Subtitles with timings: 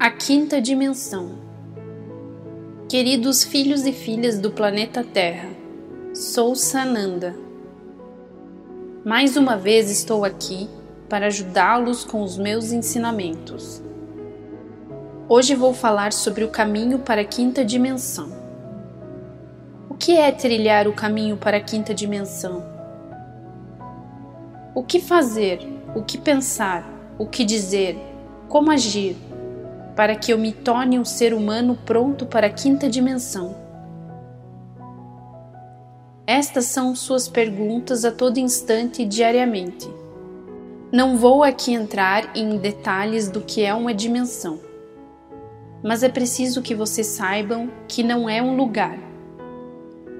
[0.00, 1.32] A quinta dimensão.
[2.88, 5.48] Queridos filhos e filhas do planeta Terra,
[6.14, 7.34] sou Sananda.
[9.04, 10.70] Mais uma vez estou aqui
[11.08, 13.82] para ajudá-los com os meus ensinamentos.
[15.28, 18.30] Hoje vou falar sobre o caminho para a quinta dimensão.
[19.90, 22.64] O que é trilhar o caminho para a quinta dimensão?
[24.76, 25.58] O que fazer,
[25.92, 26.88] o que pensar,
[27.18, 27.98] o que dizer,
[28.48, 29.16] como agir
[29.98, 33.56] para que eu me torne um ser humano pronto para a quinta dimensão?
[36.24, 39.90] Estas são suas perguntas a todo instante e diariamente.
[40.92, 44.60] Não vou aqui entrar em detalhes do que é uma dimensão,
[45.82, 48.96] mas é preciso que vocês saibam que não é um lugar.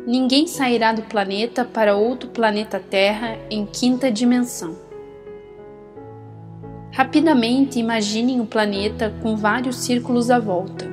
[0.04, 4.87] Ninguém sairá do planeta para outro planeta Terra em quinta dimensão.
[6.98, 10.84] Rapidamente imaginem o planeta com vários círculos à volta.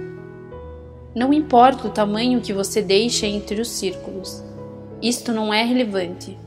[1.16, 4.44] Não importa o tamanho que você deixa entre os círculos,
[5.02, 6.38] isto não é relevante.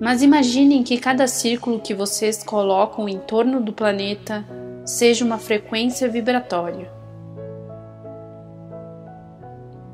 [0.00, 4.44] Mas imaginem que cada círculo que vocês colocam em torno do planeta
[4.84, 6.90] seja uma frequência vibratória.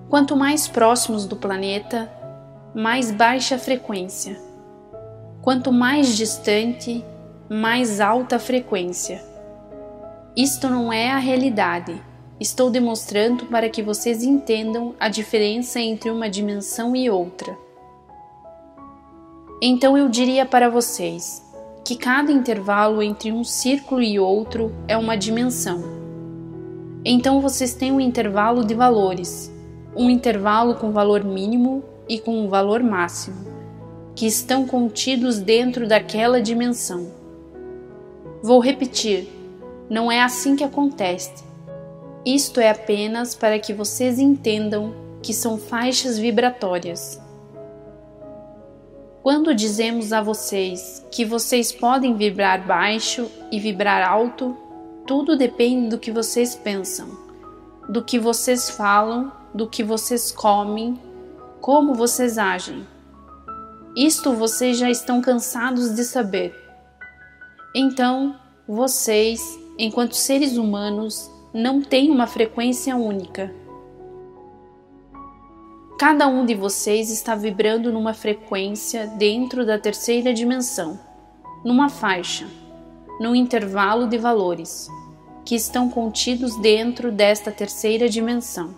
[0.09, 2.11] Quanto mais próximos do planeta,
[2.75, 4.35] mais baixa a frequência.
[5.43, 7.05] Quanto mais distante,
[7.49, 9.23] mais alta frequência.
[10.37, 12.03] Isto não é a realidade.
[12.41, 17.57] Estou demonstrando para que vocês entendam a diferença entre uma dimensão e outra.
[19.63, 21.43] Então eu diria para vocês
[21.85, 25.85] que cada intervalo entre um círculo e outro é uma dimensão.
[27.05, 29.53] Então vocês têm um intervalo de valores,
[29.97, 33.37] um intervalo com valor mínimo e com um valor máximo,
[34.17, 37.16] que estão contidos dentro daquela dimensão.
[38.47, 39.29] Vou repetir:
[39.91, 41.43] não é assim que acontece.
[42.25, 47.21] Isto é apenas para que vocês entendam que são faixas vibratórias.
[49.21, 54.57] Quando dizemos a vocês que vocês podem vibrar baixo e vibrar alto,
[55.09, 57.19] tudo depende do que vocês pensam,
[57.89, 60.97] do que vocês falam, do que vocês comem,
[61.61, 62.87] como vocês agem.
[63.97, 66.66] Isto vocês já estão cansados de saber.
[67.79, 68.35] Então,
[68.67, 73.55] vocês, enquanto seres humanos, não têm uma frequência única.
[75.99, 80.99] Cada um de vocês está vibrando numa frequência dentro da terceira dimensão,
[81.63, 82.49] numa faixa,
[83.21, 84.89] num intervalo de valores,
[85.45, 88.75] que estão contidos dentro desta terceira dimensão.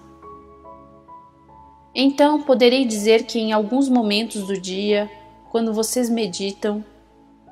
[1.94, 5.08] Então, poderei dizer que em alguns momentos do dia,
[5.52, 6.84] quando vocês meditam,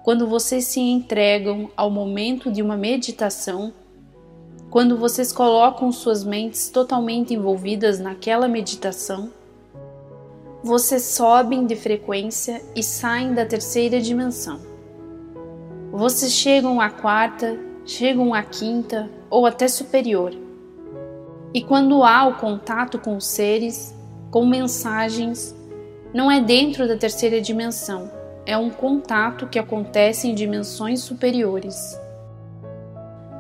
[0.07, 3.73] quando vocês se entregam ao momento de uma meditação,
[4.71, 9.33] quando vocês colocam suas mentes totalmente envolvidas naquela meditação,
[10.63, 14.61] vocês sobem de frequência e saem da terceira dimensão.
[15.91, 20.33] Vocês chegam à quarta, chegam à quinta ou até superior.
[21.53, 23.93] E quando há o contato com seres,
[24.31, 25.53] com mensagens,
[26.15, 28.16] não é dentro da terceira dimensão,
[28.47, 31.99] é um contato que acontece em dimensões superiores.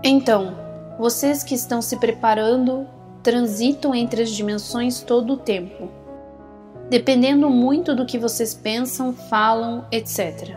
[0.02, 0.56] Então,
[0.98, 2.86] vocês que estão se preparando
[3.22, 5.88] transitam entre as dimensões todo o tempo,
[6.90, 10.56] dependendo muito do que vocês pensam, falam, etc.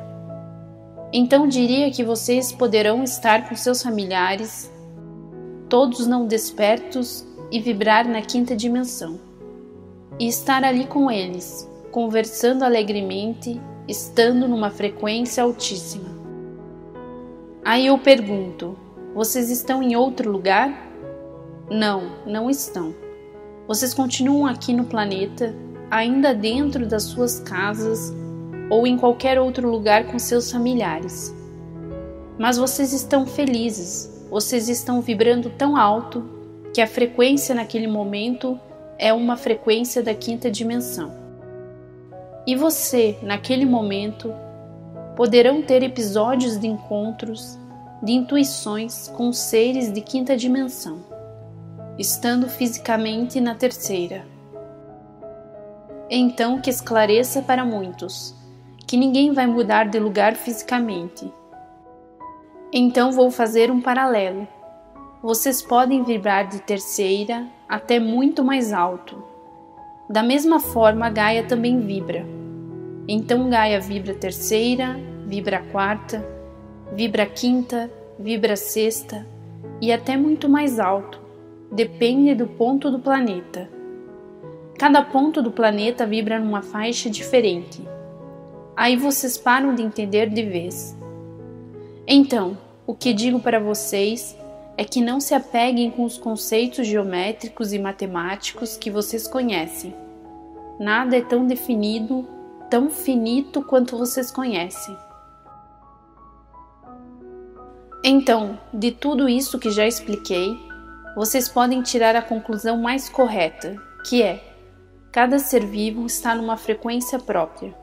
[1.11, 4.71] Então diria que vocês poderão estar com seus familiares,
[5.67, 9.19] todos não despertos, e vibrar na quinta dimensão,
[10.19, 16.09] e estar ali com eles, conversando alegremente estando numa frequência altíssima.
[17.65, 18.77] Aí eu pergunto:
[19.15, 20.87] vocês estão em outro lugar?
[21.69, 22.93] Não, não estão.
[23.67, 25.55] Vocês continuam aqui no planeta,
[25.89, 28.13] ainda dentro das suas casas
[28.69, 31.33] ou em qualquer outro lugar com seus familiares.
[32.37, 36.23] Mas vocês estão felizes, vocês estão vibrando tão alto
[36.73, 38.59] que a frequência naquele momento
[38.97, 41.18] é uma frequência da quinta dimensão
[42.45, 44.33] e você, naquele momento,
[45.15, 47.59] poderão ter episódios de encontros,
[48.01, 50.99] de intuições com seres de quinta dimensão,
[51.97, 54.25] estando fisicamente na terceira.
[56.09, 58.33] Então que esclareça para muitos
[58.87, 61.31] que ninguém vai mudar de lugar fisicamente.
[62.73, 64.47] Então vou fazer um paralelo.
[65.21, 69.23] Vocês podem vibrar de terceira até muito mais alto
[70.09, 72.25] da mesma forma, Gaia também vibra.
[73.07, 76.25] Então, Gaia vibra terceira, vibra quarta,
[76.91, 79.27] vibra quinta, vibra sexta,
[79.79, 81.21] e até muito mais alto,
[81.71, 83.69] depende do ponto do planeta.
[84.79, 87.87] Cada ponto do planeta vibra numa faixa diferente.
[88.75, 90.97] Aí vocês param de entender de vez.
[92.07, 92.57] Então,
[92.87, 94.35] o que digo para vocês
[94.79, 99.93] é que não se apeguem com os conceitos geométricos e matemáticos que vocês conhecem.
[100.79, 102.25] Nada é tão definido,
[102.69, 104.97] tão finito quanto vocês conhecem.
[108.05, 110.57] Então, de tudo isso que já expliquei,
[111.13, 113.75] vocês podem tirar a conclusão mais correta,
[114.07, 114.41] que é:
[115.11, 117.75] cada ser vivo está numa frequência própria.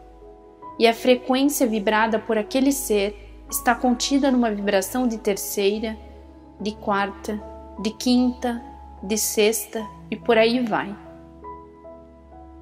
[0.78, 6.05] E a frequência vibrada por aquele ser está contida numa vibração de terceira,
[6.60, 7.40] de quarta,
[7.80, 8.62] de quinta,
[9.02, 10.96] de sexta e por aí vai.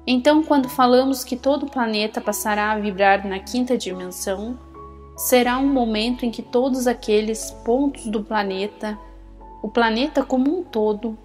[0.07, 4.57] Então, quando falamos que todo o planeta passará a vibrar na quinta dimensão,
[5.17, 8.97] será um momento em que todos aqueles pontos do planeta,
[9.63, 11.17] o planeta como um todo,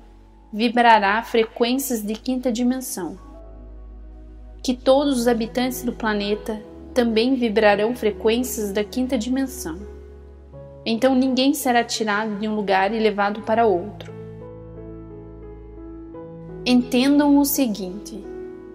[0.52, 3.18] vibrará frequências de quinta dimensão.
[4.62, 6.60] Que todos os habitantes do planeta
[6.94, 9.99] também vibrarão frequências da quinta dimensão.
[10.84, 14.12] Então ninguém será tirado de um lugar e levado para outro.
[16.64, 18.22] Entendam o seguinte: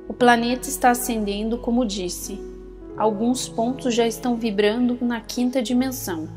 [0.07, 2.39] o planeta está ascendendo, como disse,
[2.97, 6.27] alguns pontos já estão vibrando na quinta dimensão.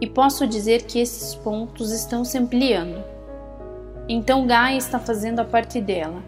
[0.00, 3.02] E posso dizer que esses pontos estão se ampliando.
[4.08, 6.22] Então Gaia está fazendo a parte dela.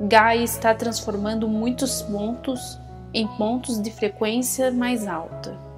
[0.00, 2.78] Gaia está transformando muitos pontos
[3.12, 5.71] em pontos de frequência mais alta.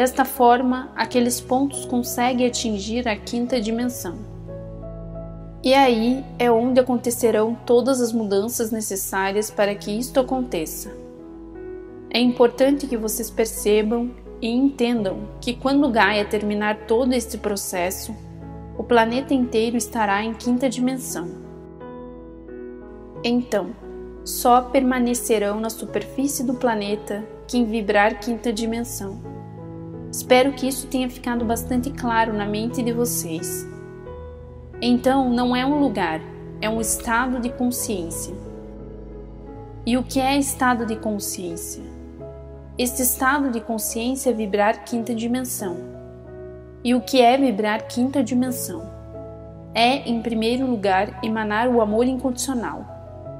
[0.00, 4.16] Desta forma, aqueles pontos conseguem atingir a quinta dimensão.
[5.62, 10.90] E aí é onde acontecerão todas as mudanças necessárias para que isto aconteça.
[12.08, 14.10] É importante que vocês percebam
[14.40, 18.16] e entendam que quando Gaia terminar todo este processo,
[18.78, 21.28] o planeta inteiro estará em quinta dimensão.
[23.22, 23.72] Então,
[24.24, 29.39] só permanecerão na superfície do planeta quem vibrar quinta dimensão.
[30.10, 33.66] Espero que isso tenha ficado bastante claro na mente de vocês.
[34.82, 36.20] Então, não é um lugar,
[36.60, 38.34] é um estado de consciência.
[39.86, 41.82] E o que é estado de consciência?
[42.76, 45.76] Este estado de consciência é vibrar quinta dimensão.
[46.82, 48.90] E o que é vibrar quinta dimensão?
[49.74, 52.84] É, em primeiro lugar, emanar o amor incondicional.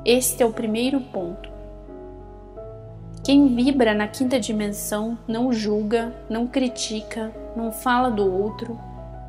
[0.05, 1.50] Este é o primeiro ponto.
[3.31, 8.77] Quem vibra na quinta dimensão não julga, não critica, não fala do outro,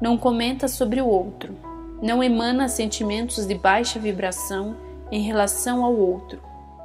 [0.02, 1.54] não comenta sobre o outro,
[2.02, 4.76] não emana sentimentos de baixa vibração
[5.12, 6.40] em relação ao outro,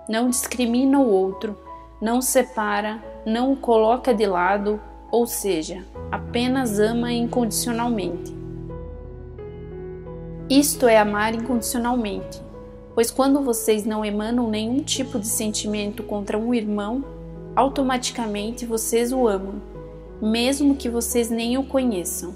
[0.06, 1.58] não discrimina o outro,
[2.02, 4.78] não separa, não o coloca de lado,
[5.10, 5.82] ou seja,
[6.12, 8.36] apenas ama incondicionalmente.
[10.50, 12.42] Isto é amar incondicionalmente,
[12.96, 17.04] pois quando vocês não emanam nenhum tipo de sentimento contra um irmão,
[17.54, 19.60] automaticamente vocês o amam,
[20.20, 22.32] mesmo que vocês nem o conheçam.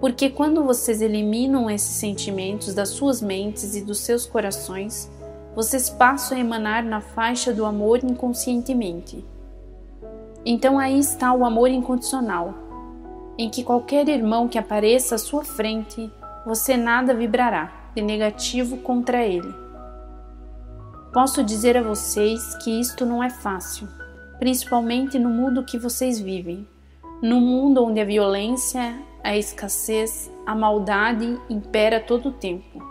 [0.00, 5.10] Porque quando vocês eliminam esses sentimentos das suas mentes e dos seus corações,
[5.54, 9.22] vocês passam a emanar na faixa do amor inconscientemente.
[10.42, 12.54] Então aí está o amor incondicional,
[13.36, 16.10] em que qualquer irmão que apareça à sua frente,
[16.46, 19.54] você nada vibrará de negativo contra ele.
[21.12, 23.86] Posso dizer a vocês que isto não é fácil,
[24.38, 26.66] principalmente no mundo que vocês vivem,
[27.22, 32.82] no mundo onde a violência, a escassez, a maldade impera todo o tempo.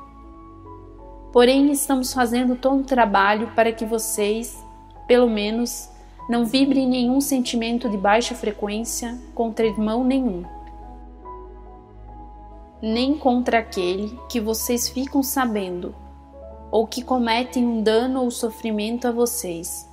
[1.33, 4.63] Porém, estamos fazendo todo o trabalho para que vocês,
[5.07, 5.89] pelo menos,
[6.29, 10.43] não vibre nenhum sentimento de baixa frequência contra irmão nenhum,
[12.81, 15.93] nem contra aquele que vocês ficam sabendo
[16.71, 19.87] ou que cometem um dano ou sofrimento a vocês.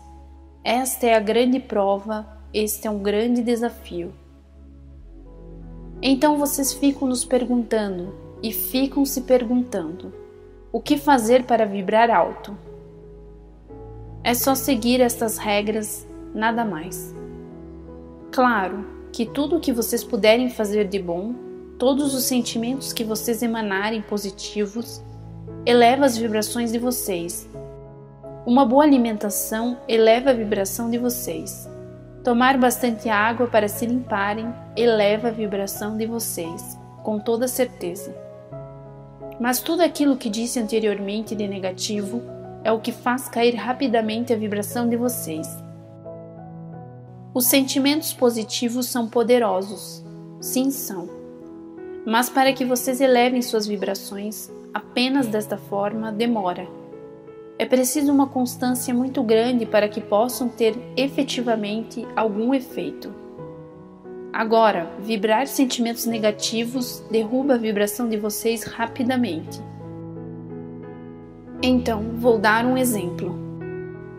[0.63, 4.15] Esta é a grande prova, este é um grande desafio.
[6.01, 10.13] Então vocês ficam nos perguntando e ficam se perguntando:
[10.71, 12.57] o que fazer para vibrar alto?
[14.23, 17.15] É só seguir estas regras nada mais.
[18.31, 21.35] Claro que tudo o que vocês puderem fazer de bom,
[21.79, 25.01] todos os sentimentos que vocês emanarem positivos,
[25.65, 27.49] eleva as vibrações de vocês.
[28.45, 31.69] Uma boa alimentação eleva a vibração de vocês.
[32.25, 38.15] Tomar bastante água para se limparem eleva a vibração de vocês, com toda certeza.
[39.39, 42.23] Mas tudo aquilo que disse anteriormente de negativo
[42.65, 45.47] é o que faz cair rapidamente a vibração de vocês.
[47.33, 50.05] Os sentimentos positivos são poderosos.
[50.41, 51.18] Sim, são.
[52.09, 56.67] Mas para que vocês elevem suas vibrações, apenas desta forma demora.
[57.59, 63.15] É preciso uma constância muito grande para que possam ter efetivamente algum efeito.
[64.33, 69.61] Agora, vibrar sentimentos negativos derruba a vibração de vocês rapidamente.
[71.63, 73.39] Então, vou dar um exemplo.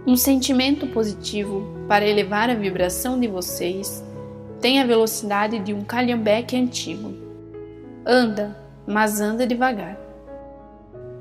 [0.06, 4.06] Um sentimento positivo, para elevar a vibração de vocês,
[4.62, 7.29] tem a velocidade de um calhambeque antigo.
[8.12, 9.96] Anda, mas anda devagar.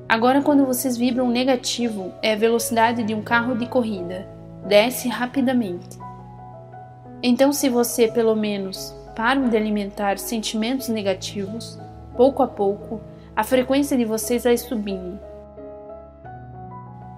[0.08, 4.26] Agora, quando vocês vibram negativo, é a velocidade de um carro de corrida.
[4.66, 5.98] Desce rapidamente.
[7.22, 11.78] Então, se você, pelo menos, para de alimentar sentimentos negativos,
[12.16, 13.02] pouco a pouco,
[13.36, 15.20] a frequência de vocês vai subindo.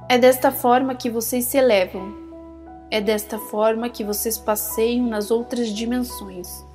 [0.08, 2.12] É desta forma que vocês se elevam.
[2.90, 6.68] É desta forma que vocês passeiam nas outras dimensões.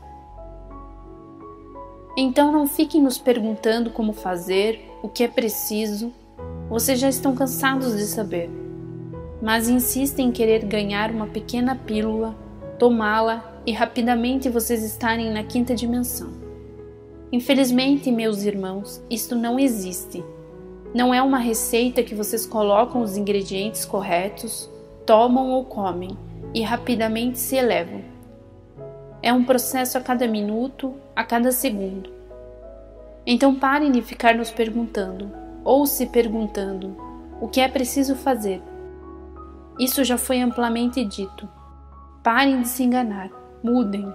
[2.17, 6.13] Então não fiquem nos perguntando como fazer, o que é preciso.
[6.69, 8.49] Vocês já estão cansados de saber.
[9.41, 12.33] Mas insistem em querer ganhar uma pequena pílula,
[12.79, 16.31] tomá-la e rapidamente vocês estarem na quinta dimensão.
[17.33, 20.23] Infelizmente, meus irmãos, isto não existe.
[20.93, 24.69] Não é uma receita que vocês colocam os ingredientes corretos,
[25.05, 26.17] tomam ou comem
[26.53, 28.14] e rapidamente se elevam.
[29.25, 32.11] É um processo a cada minuto, a cada segundo.
[33.25, 35.31] Então parem de ficar nos perguntando
[35.63, 36.95] ou se perguntando
[37.41, 38.61] o que é preciso fazer.
[39.79, 41.49] Isso já foi amplamente dito.
[42.23, 43.31] Parem de se enganar,
[43.63, 44.13] mudem.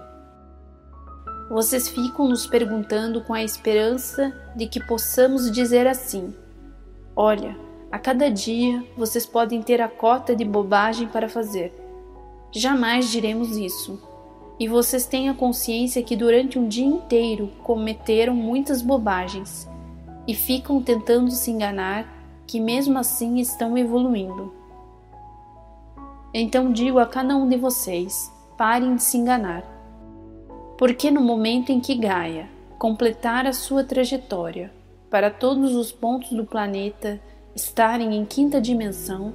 [1.49, 6.33] Vocês ficam nos perguntando com a esperança de que possamos dizer assim:
[7.17, 7.57] Olha,
[7.91, 11.73] a cada dia vocês podem ter a cota de bobagem para fazer.
[12.53, 14.10] Jamais diremos isso.
[14.61, 19.67] E vocês a consciência que durante um dia inteiro cometeram muitas bobagens
[20.27, 22.05] e ficam tentando se enganar
[22.45, 24.53] que mesmo assim estão evoluindo.
[26.31, 29.63] Então digo a cada um de vocês: parem de se enganar.
[30.77, 34.71] Porque no momento em que Gaia completar a sua trajetória,
[35.09, 37.19] para todos os pontos do planeta
[37.55, 39.33] estarem em quinta dimensão,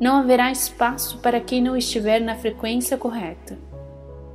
[0.00, 3.69] não haverá espaço para quem não estiver na frequência correta.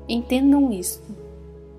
[0.08, 1.16] Entendam isto.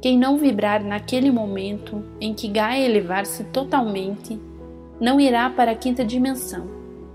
[0.00, 4.40] Quem não vibrar naquele momento em que Gaia elevar-se totalmente,
[5.00, 6.66] não irá para a quinta dimensão.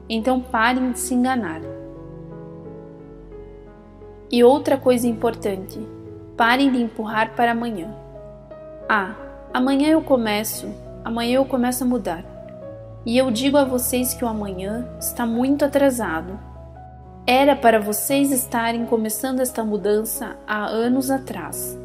[0.10, 1.62] Então parem de se enganar.
[4.32, 5.80] E outra coisa importante:
[6.36, 7.94] parem de empurrar para amanhã.
[8.90, 9.16] Ah,
[9.54, 10.68] amanhã eu começo
[11.04, 12.24] amanhã eu começo a mudar.
[13.06, 16.40] E eu digo a vocês que o amanhã está muito atrasado.
[17.34, 21.80] Era para vocês estarem começando esta mudança há anos atrás.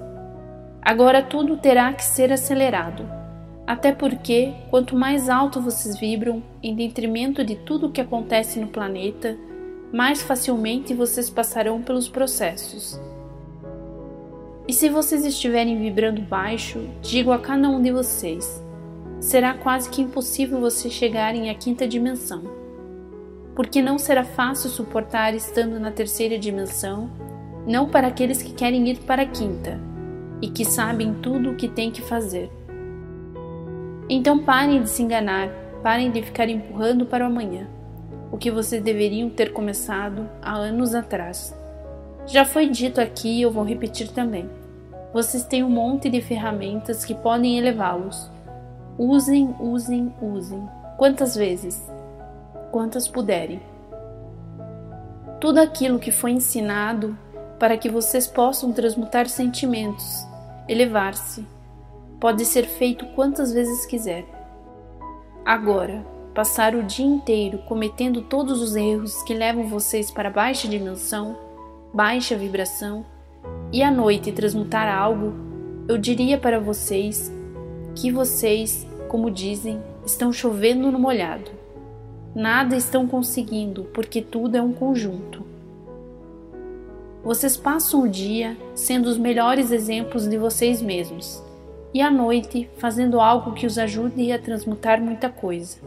[0.82, 3.08] Agora tudo terá que ser acelerado,
[3.64, 8.66] até porque quanto mais alto vocês vibram, em detrimento de tudo o que acontece no
[8.66, 9.38] planeta,
[9.92, 13.00] mais facilmente vocês passarão pelos processos.
[14.66, 18.60] E se vocês estiverem vibrando baixo, digo a cada um de vocês:
[19.20, 22.65] será quase que impossível você chegarem à quinta dimensão,
[23.56, 27.10] porque não será fácil suportar estando na terceira dimensão,
[27.66, 29.80] não para aqueles que querem ir para a quinta
[30.40, 32.48] e que sabem tudo o que têm que fazer.
[34.08, 35.48] Então parem de se enganar,
[35.82, 37.66] parem de ficar empurrando para o amanhã,
[38.30, 41.52] o que vocês deveriam ter começado há anos atrás.
[42.26, 44.48] Já foi dito aqui e eu vou repetir também.
[45.12, 48.30] Vocês têm um monte de ferramentas que podem elevá-los
[48.98, 50.66] Usem, usem, usem.
[50.96, 51.86] Quantas vezes?
[52.76, 53.62] Quantas puderem.
[55.40, 57.16] Tudo aquilo que foi ensinado
[57.58, 60.26] para que vocês possam transmutar sentimentos,
[60.68, 61.46] elevar-se,
[62.20, 64.26] pode ser feito quantas vezes quiser.
[65.42, 66.04] Agora,
[66.34, 71.34] passar o dia inteiro cometendo todos os erros que levam vocês para baixa dimensão,
[71.94, 73.06] baixa vibração,
[73.72, 75.32] e à noite transmutar algo,
[75.88, 77.32] eu diria para vocês
[77.94, 81.64] que vocês, como dizem, estão chovendo no molhado.
[82.36, 85.42] Nada estão conseguindo porque tudo é um conjunto.
[87.24, 91.42] Vocês passam o dia sendo os melhores exemplos de vocês mesmos
[91.94, 95.78] e à noite fazendo algo que os ajude a transmutar muita coisa.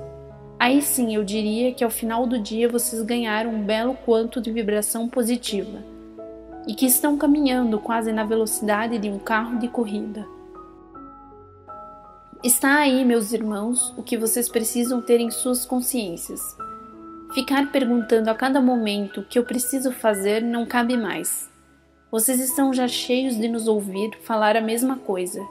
[0.58, 4.52] Aí sim eu diria que ao final do dia vocês ganharam um belo quanto de
[4.52, 5.84] vibração positiva
[6.68, 10.26] e que estão caminhando quase na velocidade de um carro de corrida.
[12.42, 16.40] Está aí, meus irmãos, o que vocês precisam ter em suas consciências.
[17.34, 21.50] Ficar perguntando a cada momento o que eu preciso fazer não cabe mais.
[22.10, 25.46] Vocês estão já cheios de nos ouvir falar a mesma coisa.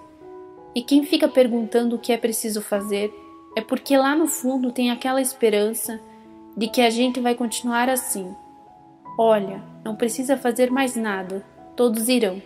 [0.75, 3.13] E quem fica perguntando o que é preciso fazer
[3.55, 6.01] é porque lá no fundo tem aquela esperança
[6.57, 8.35] de que a gente vai continuar assim.
[9.19, 11.45] Olha, não precisa fazer mais nada,
[11.77, 12.41] todos irão.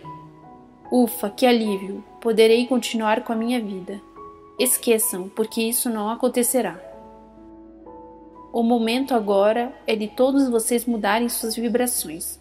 [0.91, 2.03] Ufa, que alívio!
[2.19, 4.01] Poderei continuar com a minha vida.
[4.59, 6.79] Esqueçam, porque isso não acontecerá.
[8.51, 12.39] O momento agora é de todos vocês mudarem suas vibrações,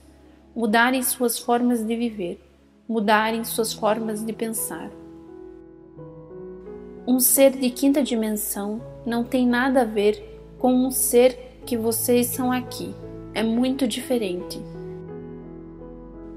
[0.54, 2.38] mudarem suas formas de viver,
[2.86, 4.90] mudarem suas formas de pensar.
[7.06, 12.26] Um ser de quinta dimensão não tem nada a ver com um ser que vocês
[12.26, 12.94] são aqui.
[13.32, 14.60] É muito diferente.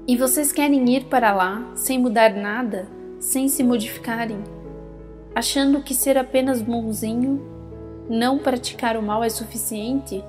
[0.08, 2.88] E vocês querem ir para lá sem mudar nada,
[3.20, 4.42] sem se modificarem,
[5.36, 7.42] achando que ser apenas bonzinho
[8.08, 10.24] não praticar o mal é suficiente?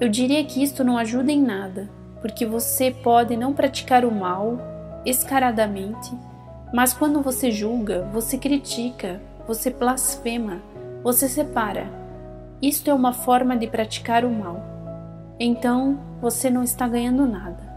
[0.00, 1.90] Eu diria que isto não ajuda em nada,
[2.22, 4.56] porque você pode não praticar o mal
[5.04, 6.10] escaradamente,
[6.72, 10.62] mas quando você julga, você critica, você blasfema,
[11.04, 11.86] você separa.
[12.62, 14.62] Isto é uma forma de praticar o mal.
[15.38, 17.76] Então você não está ganhando nada.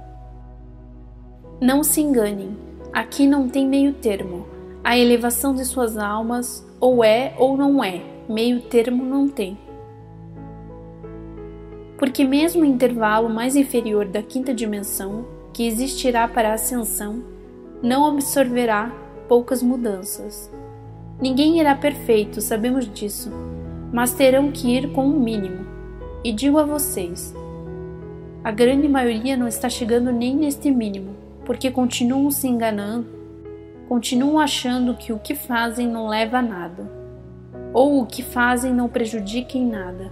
[1.60, 2.58] Não se enganem,
[2.94, 4.61] aqui não tem meio termo.
[4.84, 9.56] A elevação de suas almas ou é ou não é, meio termo não tem.
[12.00, 15.24] Porque, mesmo o intervalo mais inferior da quinta dimensão,
[15.54, 17.24] que existirá para a ascensão,
[17.84, 18.92] não absorverá
[19.28, 20.52] poucas mudanças.
[21.22, 23.32] Ninguém irá perfeito, sabemos disso,
[23.94, 25.64] mas terão que ir com o um mínimo.
[26.24, 27.36] E digo a vocês:
[28.44, 33.21] a grande maioria não está chegando nem neste mínimo, porque continuam se enganando,
[33.92, 36.90] continuam achando que o que fazem não leva a nada
[37.74, 40.10] ou o que fazem não prejudique em nada.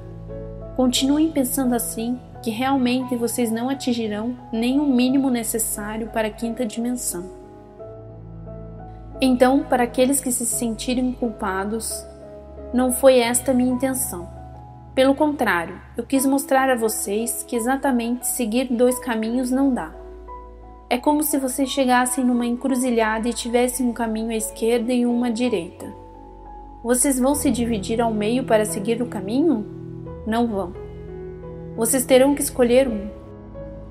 [0.75, 6.65] Continuem pensando assim, que realmente vocês não atingirão nem o mínimo necessário para a quinta
[6.65, 7.31] dimensão.
[9.21, 12.05] Então, para aqueles que se sentirem culpados,
[12.73, 14.27] não foi esta minha intenção.
[14.93, 19.98] Pelo contrário, eu quis mostrar a vocês que exatamente seguir dois caminhos não dá.
[20.91, 25.27] É como se vocês chegassem numa encruzilhada e tivessem um caminho à esquerda e uma
[25.27, 25.85] à direita.
[26.83, 29.67] Vocês vão se dividir ao meio para seguir o caminho?
[30.25, 30.73] Não vão.
[31.77, 33.07] Vocês terão que escolher um.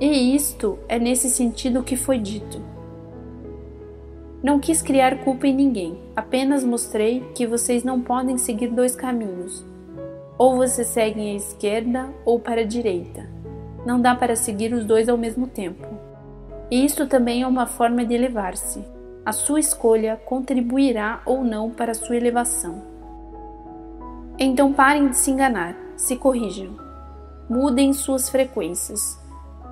[0.01, 2.61] E isto é nesse sentido que foi dito.
[4.43, 9.65] Não quis criar culpa em ninguém, apenas mostrei que vocês não podem seguir dois caminhos.
[10.37, 13.31] Ou vocês seguem à esquerda ou para a direita.
[13.87, 15.98] Não dá para seguir os dois ao mesmo tempo.
[16.71, 18.85] E isto também é uma forma de elevar-se.
[19.25, 22.83] A sua escolha contribuirá ou não para a sua elevação.
[24.39, 26.77] Então parem de se enganar, se corrijam.
[27.49, 29.19] Mudem suas frequências,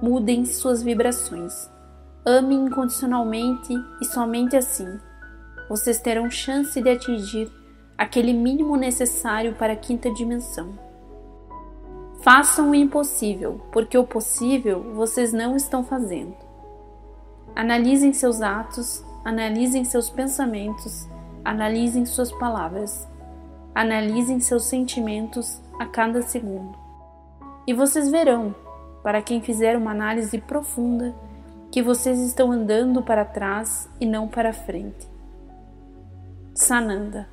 [0.03, 1.71] mudem suas vibrações.
[2.25, 4.99] Amem incondicionalmente e somente assim
[5.69, 7.51] vocês terão chance de atingir
[7.99, 10.79] aquele mínimo necessário para a quinta dimensão.
[12.23, 16.46] Façam o impossível, porque o possível vocês não estão fazendo.
[17.57, 21.09] Analisem seus atos Analisem seus pensamentos,
[21.45, 23.09] analisem suas palavras,
[23.75, 26.79] analisem seus sentimentos a cada segundo.
[27.67, 28.55] E vocês verão,
[29.03, 31.13] para quem fizer uma análise profunda,
[31.73, 35.09] que vocês estão andando para trás e não para frente.
[36.55, 37.29] Sananda